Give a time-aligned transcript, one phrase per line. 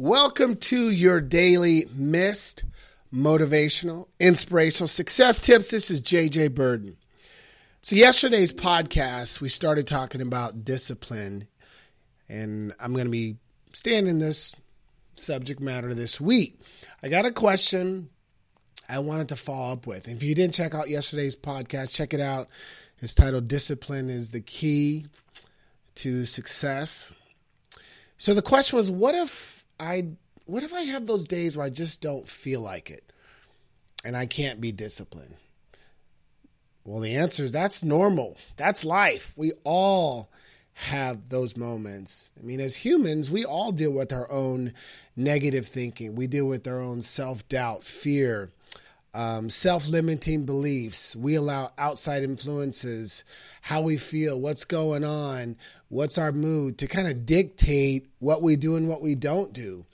[0.00, 2.62] Welcome to your daily M.I.S.T.
[3.12, 5.72] motivational, inspirational success tips.
[5.72, 6.96] This is JJ Burden.
[7.82, 11.48] So, yesterday's podcast, we started talking about discipline,
[12.28, 13.38] and I'm going to be
[13.72, 14.54] staying in this
[15.16, 16.60] subject matter this week.
[17.02, 18.08] I got a question
[18.88, 20.06] I wanted to follow up with.
[20.06, 22.46] If you didn't check out yesterday's podcast, check it out.
[23.00, 25.06] It's titled Discipline is the Key
[25.96, 27.12] to Success.
[28.16, 30.08] So, the question was what if I
[30.46, 33.12] what if I have those days where I just don't feel like it
[34.04, 35.34] and I can't be disciplined?
[36.84, 38.36] Well, the answer is that's normal.
[38.56, 39.34] That's life.
[39.36, 40.30] We all
[40.72, 42.30] have those moments.
[42.38, 44.72] I mean, as humans, we all deal with our own
[45.16, 46.14] negative thinking.
[46.14, 48.52] We deal with our own self doubt, fear,
[49.14, 51.16] um, self limiting beliefs.
[51.16, 53.24] We allow outside influences,
[53.62, 55.56] how we feel, what's going on,
[55.88, 59.84] what's our mood to kind of dictate what we do and what we don't do.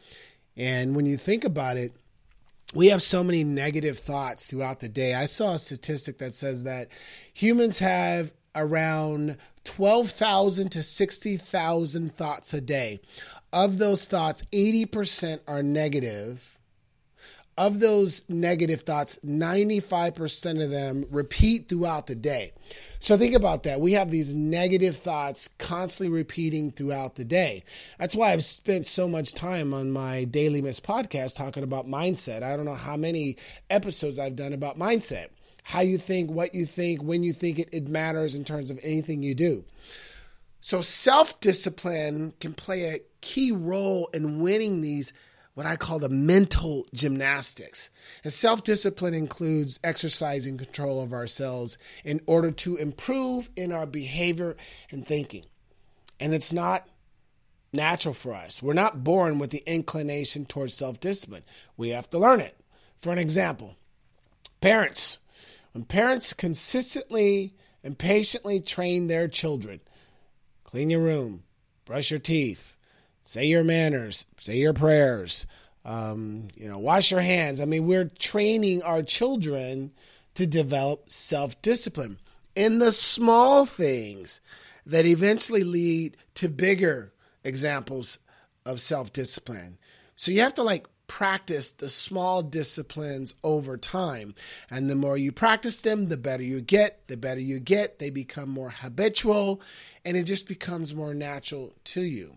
[0.57, 1.93] And when you think about it,
[2.75, 5.15] we have so many negative thoughts throughout the day.
[5.15, 6.89] I saw a statistic that says that
[7.33, 13.01] humans have around 12,000 to 60,000 thoughts a day.
[13.53, 16.59] Of those thoughts, 80% are negative
[17.57, 22.53] of those negative thoughts, 95% of them repeat throughout the day.
[22.99, 23.81] So think about that.
[23.81, 27.63] We have these negative thoughts constantly repeating throughout the day.
[27.99, 30.85] That's why I've spent so much time on my Daily M.I.S.T.
[30.87, 32.43] podcast talking about mindset.
[32.43, 33.37] I don't know how many
[33.71, 35.29] episodes I've done about mindset.
[35.63, 38.81] How you think, what you think, when you think it, it matters in terms of
[38.83, 39.65] anything you do.
[40.61, 45.13] So self discipline can play a key role in winning these
[45.55, 47.91] what I call the mental gymnastics.
[48.23, 54.57] And self discipline includes exercising control of ourselves in order to improve in our behavior
[54.91, 55.45] and thinking.
[56.21, 56.89] And it's not
[57.73, 58.63] natural for us.
[58.63, 61.45] We're not born with the inclination towards self discipline,
[61.77, 62.57] we have to learn it.
[62.99, 63.77] For an example,
[64.61, 65.19] parents.
[65.73, 67.53] When parents consistently
[67.83, 69.81] and patiently train their children,
[70.63, 71.43] clean your room,
[71.85, 72.74] brush your teeth,
[73.25, 75.47] say your manners, say your prayers,
[75.85, 77.61] um, you know, wash your hands.
[77.61, 79.93] I mean, we're training our children
[80.35, 82.19] to develop self discipline
[82.55, 84.41] in the small things
[84.87, 87.13] that eventually lead to bigger
[87.43, 88.19] examples
[88.65, 89.79] of self discipline.
[90.17, 94.35] So you have to like practice the small disciplines over time.
[94.71, 97.07] And the more you practice them, the better you get.
[97.09, 99.61] The better you get, they become more habitual
[100.05, 102.37] and it just becomes more natural to you.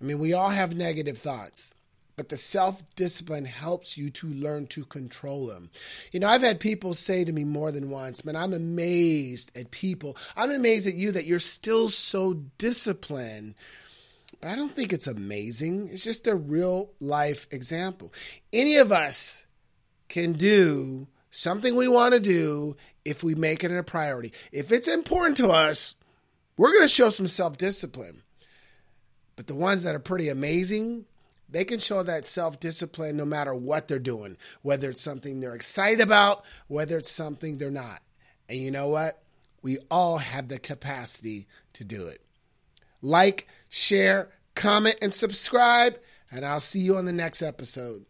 [0.00, 1.74] I mean, we all have negative thoughts,
[2.16, 5.70] but the self discipline helps you to learn to control them.
[6.12, 9.70] You know, I've had people say to me more than once, man, I'm amazed at
[9.70, 10.16] people.
[10.36, 13.54] I'm amazed at you that you're still so disciplined.
[14.40, 15.88] But I don't think it's amazing.
[15.92, 18.12] It's just a real life example.
[18.52, 19.44] Any of us
[20.08, 24.32] can do something we want to do if we make it a priority.
[24.50, 25.94] If it's important to us,
[26.56, 28.22] we're going to show some self discipline.
[29.40, 31.06] But the ones that are pretty amazing,
[31.48, 35.54] they can show that self discipline no matter what they're doing, whether it's something they're
[35.54, 38.02] excited about, whether it's something they're not.
[38.50, 39.22] And you know what?
[39.62, 42.20] We all have the capacity to do it.
[43.00, 45.98] Like, share, comment, and subscribe,
[46.30, 48.04] and I'll see you on the next episode.